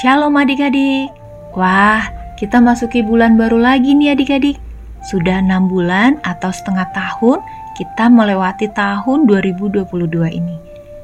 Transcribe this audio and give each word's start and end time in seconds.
Shalom 0.00 0.32
adik-adik. 0.32 1.12
Wah, 1.52 2.00
kita 2.40 2.56
masuki 2.56 3.04
bulan 3.04 3.36
baru 3.36 3.60
lagi 3.60 3.92
nih 3.92 4.16
adik-adik. 4.16 4.56
Sudah 5.04 5.44
enam 5.44 5.68
bulan 5.68 6.16
atau 6.24 6.48
setengah 6.48 6.88
tahun 6.96 7.44
kita 7.76 8.08
melewati 8.08 8.72
tahun 8.72 9.28
2022 9.28 9.84
ini. 10.32 10.56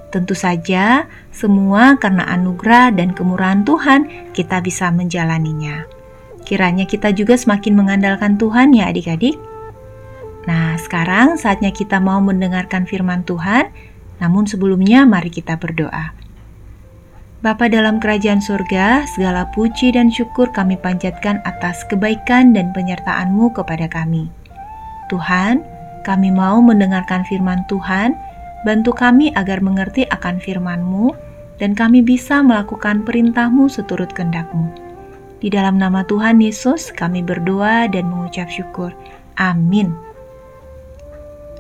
Tentu 0.09 0.33
saja 0.33 1.05
semua 1.29 2.01
karena 2.01 2.25
anugerah 2.25 2.97
dan 2.97 3.13
kemurahan 3.13 3.69
Tuhan 3.69 4.33
kita 4.33 4.65
bisa 4.65 4.89
menjalaninya. 4.89 5.85
Kiranya 6.49 6.89
kita 6.89 7.13
juga 7.13 7.37
semakin 7.37 7.77
mengandalkan 7.77 8.41
Tuhan 8.41 8.73
ya 8.73 8.89
adik-adik. 8.89 9.37
Nah, 10.49 10.81
sekarang 10.81 11.37
saatnya 11.37 11.69
kita 11.69 12.01
mau 12.01 12.25
mendengarkan 12.25 12.89
firman 12.89 13.29
Tuhan. 13.29 13.69
Namun 14.25 14.49
sebelumnya 14.49 15.05
mari 15.05 15.29
kita 15.29 15.61
berdoa. 15.61 16.26
Bapa 17.45 17.69
dalam 17.69 18.01
kerajaan 18.01 18.41
surga, 18.41 19.05
segala 19.13 19.45
puji 19.53 19.93
dan 19.93 20.09
syukur 20.09 20.49
kami 20.57 20.81
panjatkan 20.81 21.45
atas 21.45 21.85
kebaikan 21.85 22.57
dan 22.57 22.73
penyertaan-Mu 22.73 23.53
kepada 23.53 23.85
kami. 23.93 24.33
Tuhan, 25.13 25.61
kami 26.09 26.33
mau 26.33 26.65
mendengarkan 26.65 27.29
firman 27.29 27.61
Tuhan, 27.69 28.17
bantu 28.65 28.97
kami 28.97 29.37
agar 29.37 29.61
mengerti 29.61 30.09
akan 30.09 30.41
firman-Mu, 30.41 31.13
dan 31.61 31.77
kami 31.77 32.01
bisa 32.01 32.41
melakukan 32.41 33.05
perintah-Mu 33.05 33.69
seturut 33.69 34.09
kehendak-Mu. 34.17 34.73
Di 35.45 35.53
dalam 35.53 35.77
nama 35.77 36.09
Tuhan 36.09 36.41
Yesus 36.41 36.89
kami 36.89 37.21
berdoa 37.21 37.85
dan 37.93 38.09
mengucap 38.09 38.49
syukur. 38.49 38.97
Amin. 39.37 39.93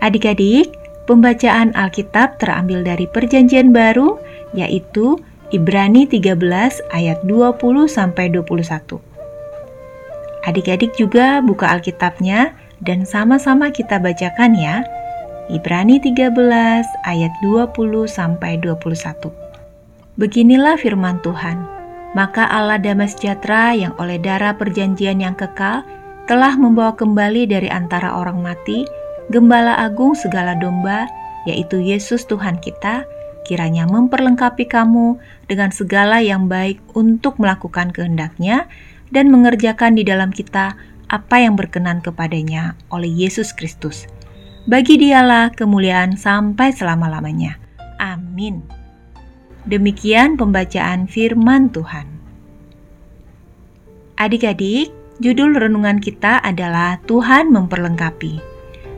Adik-adik, 0.00 0.72
pembacaan 1.04 1.76
Alkitab 1.76 2.40
terambil 2.40 2.80
dari 2.80 3.04
perjanjian 3.04 3.76
baru, 3.76 4.16
yaitu 4.56 5.20
Ibrani 5.54 6.10
13 6.10 6.42
ayat 6.90 7.22
20 7.22 7.86
sampai 7.86 8.34
21. 8.34 8.98
Adik-adik 10.42 10.98
juga 10.98 11.38
buka 11.38 11.70
Alkitabnya 11.70 12.50
dan 12.82 13.06
sama-sama 13.06 13.70
kita 13.70 14.02
bacakan 14.02 14.58
ya. 14.58 14.82
Ibrani 15.46 16.02
13 16.02 16.34
ayat 17.06 17.30
20 17.46 17.70
sampai 18.10 18.58
21. 18.58 19.30
Beginilah 20.18 20.74
firman 20.82 21.22
Tuhan. 21.22 21.62
Maka 22.18 22.50
Allah 22.50 22.82
damai 22.82 23.06
sejahtera 23.06 23.70
yang 23.70 23.94
oleh 24.02 24.18
darah 24.18 24.58
perjanjian 24.58 25.22
yang 25.22 25.38
kekal 25.38 25.86
telah 26.26 26.58
membawa 26.58 26.98
kembali 26.98 27.46
dari 27.46 27.70
antara 27.70 28.18
orang 28.18 28.42
mati 28.42 28.82
gembala 29.30 29.78
agung 29.78 30.18
segala 30.18 30.58
domba, 30.58 31.06
yaitu 31.46 31.78
Yesus 31.78 32.26
Tuhan 32.26 32.58
kita, 32.58 33.06
kiranya 33.46 33.86
memperlengkapi 33.86 34.66
kamu 34.66 35.22
dengan 35.46 35.70
segala 35.70 36.18
yang 36.18 36.50
baik 36.50 36.82
untuk 36.98 37.38
melakukan 37.38 37.94
kehendaknya 37.94 38.66
dan 39.14 39.30
mengerjakan 39.30 39.94
di 39.94 40.02
dalam 40.02 40.34
kita 40.34 40.74
apa 41.06 41.36
yang 41.38 41.54
berkenan 41.54 42.02
kepadanya 42.02 42.74
oleh 42.90 43.06
Yesus 43.06 43.54
Kristus. 43.54 44.10
Bagi 44.66 44.98
dialah 44.98 45.54
kemuliaan 45.54 46.18
sampai 46.18 46.74
selama-lamanya. 46.74 47.54
Amin. 48.02 48.66
Demikian 49.70 50.34
pembacaan 50.34 51.06
firman 51.06 51.70
Tuhan. 51.70 52.10
Adik-adik, 54.18 54.90
judul 55.22 55.54
renungan 55.54 56.02
kita 56.02 56.42
adalah 56.42 56.98
Tuhan 57.06 57.54
memperlengkapi. 57.54 58.42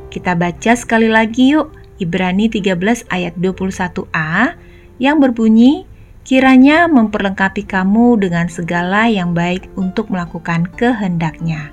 Kita 0.08 0.32
baca 0.32 0.72
sekali 0.72 1.12
lagi 1.12 1.52
yuk 1.52 1.77
Ibrani 1.98 2.50
13 2.50 3.06
ayat 3.10 3.34
21a 3.38 4.54
yang 4.98 5.18
berbunyi, 5.22 5.86
Kiranya 6.28 6.92
memperlengkapi 6.92 7.64
kamu 7.64 8.20
dengan 8.20 8.52
segala 8.52 9.08
yang 9.08 9.32
baik 9.32 9.64
untuk 9.80 10.12
melakukan 10.12 10.68
kehendaknya. 10.76 11.72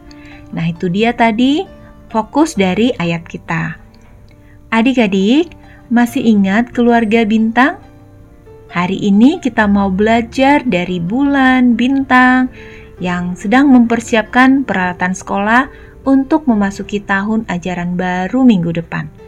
Nah 0.55 0.71
itu 0.71 0.87
dia 0.87 1.11
tadi 1.11 1.67
fokus 2.07 2.55
dari 2.55 2.95
ayat 2.95 3.27
kita. 3.27 3.75
Adik-adik, 4.71 5.51
masih 5.91 6.23
ingat 6.23 6.71
keluarga 6.71 7.27
bintang? 7.27 7.83
Hari 8.71 8.95
ini 8.95 9.43
kita 9.43 9.67
mau 9.67 9.91
belajar 9.91 10.63
dari 10.63 11.03
bulan 11.03 11.75
bintang 11.75 12.47
yang 13.03 13.35
sedang 13.35 13.67
mempersiapkan 13.75 14.63
peralatan 14.63 15.11
sekolah 15.11 15.67
untuk 16.07 16.47
memasuki 16.47 17.03
tahun 17.03 17.43
ajaran 17.51 17.99
baru 17.99 18.47
minggu 18.47 18.71
depan. 18.71 19.24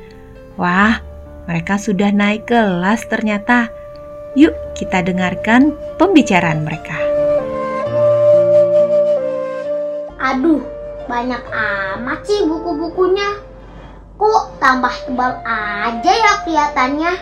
Wah, 0.58 0.98
mereka 1.46 1.78
sudah 1.78 2.10
naik 2.10 2.50
kelas 2.50 3.06
ternyata. 3.06 3.70
Yuk, 4.34 4.58
kita 4.74 5.06
dengarkan 5.06 5.78
pembicaraan 6.02 6.66
mereka. 6.66 6.98
Aduh, 10.18 10.66
banyak 11.06 11.40
amat 11.46 12.20
sih 12.26 12.42
buku-bukunya. 12.50 13.38
Kok 14.18 14.58
tambah 14.58 14.94
tebal 15.06 15.38
aja 15.46 16.10
ya 16.10 16.34
kelihatannya? 16.42 17.14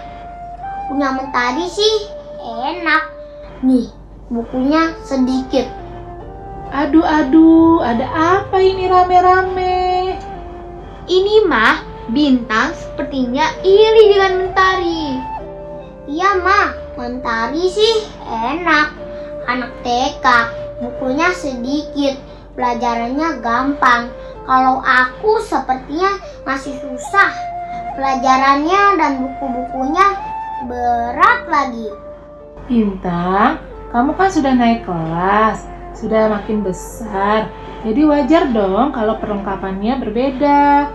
Punya 0.87 1.09
mentari 1.11 1.67
sih 1.67 2.07
enak. 2.39 3.03
Nih, 3.67 3.91
bukunya 4.31 4.95
sedikit. 5.03 5.67
Aduh, 6.71 7.03
aduh, 7.03 7.83
ada 7.83 8.07
apa 8.39 8.63
ini 8.63 8.87
rame-rame? 8.87 10.15
Ini 11.03 11.43
mah 11.45 11.94
Bintang 12.05 12.69
sepertinya 12.77 13.49
iri 13.65 14.13
dengan 14.13 14.33
Mentari. 14.45 15.17
Iya, 16.05 16.37
Ma. 16.37 16.69
Mentari 16.93 17.65
sih 17.65 18.05
enak. 18.29 18.93
Anak 19.49 19.73
TK, 19.81 20.25
bukunya 20.85 21.33
sedikit, 21.33 22.17
pelajarannya 22.53 23.41
gampang. 23.41 24.13
Kalau 24.45 24.85
aku 24.85 25.41
sepertinya 25.41 26.21
masih 26.45 26.77
susah. 26.77 27.33
Pelajarannya 27.97 29.01
dan 29.01 29.11
buku-bukunya 29.25 30.05
berat 30.69 31.41
lagi. 31.49 31.89
Bintang, 32.69 33.61
kamu 33.89 34.13
kan 34.13 34.29
sudah 34.29 34.53
naik 34.53 34.85
kelas, 34.85 35.65
sudah 35.97 36.29
makin 36.29 36.61
besar. 36.61 37.49
Jadi 37.81 38.01
wajar 38.05 38.49
dong 38.53 38.93
kalau 38.93 39.17
perlengkapannya 39.17 40.01
berbeda. 40.01 40.89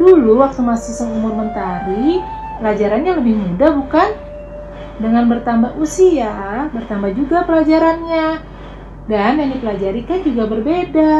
Dulu 0.00 0.40
waktu 0.40 0.64
masih 0.64 0.96
seumur 0.96 1.36
mentari, 1.36 2.24
pelajarannya 2.56 3.20
lebih 3.20 3.36
mudah 3.36 3.70
bukan? 3.84 4.08
Dengan 4.96 5.28
bertambah 5.28 5.76
usia, 5.76 6.68
bertambah 6.72 7.12
juga 7.12 7.44
pelajarannya. 7.44 8.40
Dan 9.04 9.32
yang 9.36 9.52
dipelajari 9.52 10.00
kan 10.08 10.24
juga 10.24 10.48
berbeda. 10.48 11.12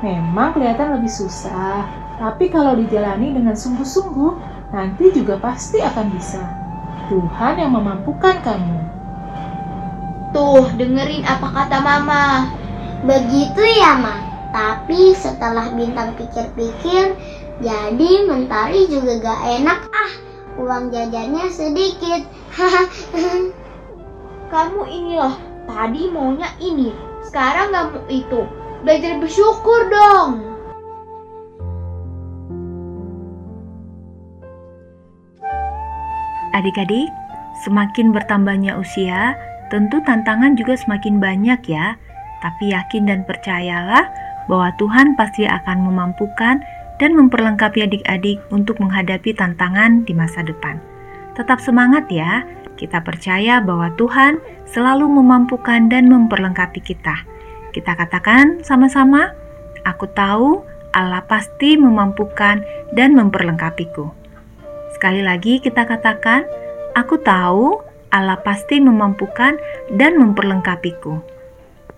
Memang 0.00 0.56
kelihatan 0.56 0.96
lebih 0.96 1.12
susah, 1.12 1.84
tapi 2.16 2.48
kalau 2.48 2.72
dijalani 2.72 3.36
dengan 3.36 3.52
sungguh-sungguh, 3.52 4.32
nanti 4.72 5.12
juga 5.12 5.36
pasti 5.36 5.84
akan 5.84 6.06
bisa. 6.16 6.40
Tuhan 7.12 7.60
yang 7.60 7.76
memampukan 7.76 8.40
kamu. 8.40 8.80
Tuh, 10.32 10.68
dengerin 10.80 11.24
apa 11.28 11.48
kata 11.52 11.78
Mama. 11.84 12.48
Begitu 13.04 13.60
ya, 13.76 14.00
Ma. 14.00 14.16
Tapi 14.52 15.12
setelah 15.12 15.68
Bintang 15.76 16.16
pikir-pikir, 16.16 17.12
jadi 17.56 18.28
mentari 18.28 18.84
juga 18.84 19.16
gak 19.20 19.40
enak 19.60 19.80
ah. 19.88 20.12
Uang 20.60 20.92
jajannya 20.92 21.48
sedikit. 21.48 22.24
Kamu 24.52 24.82
ini 24.88 25.16
loh, 25.16 25.36
tadi 25.68 26.08
maunya 26.12 26.48
ini, 26.60 26.92
sekarang 27.28 27.72
gak 27.72 27.86
mau 27.92 28.04
itu. 28.12 28.44
Belajar 28.84 29.20
bersyukur 29.20 29.88
dong. 29.88 30.44
Adik-adik, 36.56 37.12
semakin 37.68 38.16
bertambahnya 38.16 38.80
usia, 38.80 39.36
tentu 39.68 40.00
tantangan 40.04 40.56
juga 40.56 40.76
semakin 40.76 41.20
banyak 41.20 41.60
ya. 41.68 42.00
Tapi 42.40 42.72
yakin 42.72 43.08
dan 43.12 43.20
percayalah 43.28 44.08
bahwa 44.48 44.72
Tuhan 44.80 45.18
pasti 45.18 45.44
akan 45.44 45.84
memampukan 45.84 46.62
dan 46.96 47.12
memperlengkapi 47.16 47.84
adik-adik 47.84 48.40
untuk 48.48 48.80
menghadapi 48.80 49.36
tantangan 49.36 50.04
di 50.08 50.12
masa 50.16 50.40
depan. 50.40 50.80
Tetap 51.36 51.60
semangat 51.60 52.08
ya, 52.08 52.48
kita 52.80 53.04
percaya 53.04 53.60
bahwa 53.60 53.92
Tuhan 53.96 54.40
selalu 54.68 55.08
memampukan 55.08 55.88
dan 55.88 56.08
memperlengkapi 56.08 56.80
kita. 56.80 57.24
Kita 57.72 57.92
katakan 57.92 58.64
sama-sama, 58.64 59.36
aku 59.84 60.08
tahu 60.12 60.64
Allah 60.96 61.24
pasti 61.28 61.76
memampukan 61.76 62.64
dan 62.96 63.12
memperlengkapiku. 63.12 64.08
Sekali 64.96 65.20
lagi 65.20 65.60
kita 65.60 65.84
katakan, 65.84 66.48
aku 66.96 67.20
tahu 67.20 67.84
Allah 68.08 68.40
pasti 68.40 68.80
memampukan 68.80 69.60
dan 69.92 70.16
memperlengkapiku. 70.16 71.20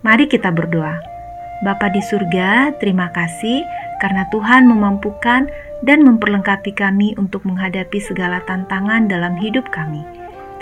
Mari 0.03 0.27
kita 0.27 0.51
berdoa. 0.51 1.18
Bapa 1.59 1.91
di 1.91 1.99
surga, 1.99 2.71
terima 2.79 3.11
kasih 3.11 3.67
karena 3.99 4.23
Tuhan 4.31 4.63
memampukan 4.63 5.51
dan 5.83 5.99
memperlengkapi 6.07 6.71
kami 6.71 7.19
untuk 7.19 7.43
menghadapi 7.43 7.99
segala 7.99 8.39
tantangan 8.47 9.11
dalam 9.11 9.35
hidup 9.35 9.67
kami. 9.67 10.03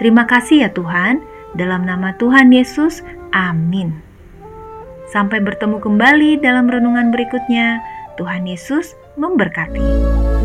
Terima 0.02 0.26
kasih 0.26 0.66
ya 0.66 0.70
Tuhan, 0.74 1.22
dalam 1.54 1.86
nama 1.86 2.18
Tuhan 2.18 2.50
Yesus 2.50 3.06
Amin. 3.30 3.94
Sampai 5.14 5.40
bertemu 5.40 5.78
kembali 5.80 6.42
dalam 6.42 6.68
renungan 6.68 7.14
berikutnya. 7.14 7.80
Tuhan 8.18 8.50
Yesus 8.50 8.98
memberkati. 9.16 10.37